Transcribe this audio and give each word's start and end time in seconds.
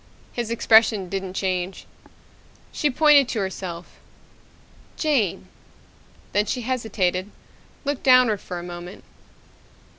His 0.33 0.49
expression 0.49 1.09
didn't 1.09 1.35
change. 1.35 1.85
She 2.71 2.89
pointed 2.89 3.29
to 3.29 3.39
herself. 3.39 3.99
"Jane." 4.97 5.47
Then 6.33 6.47
she 6.47 6.61
hesitated, 6.61 7.29
looked 7.85 8.01
downward 8.01 8.41
for 8.41 8.57
a 8.57 8.63
moment. 8.63 9.03